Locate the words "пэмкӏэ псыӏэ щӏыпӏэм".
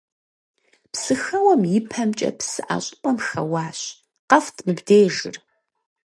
1.89-3.17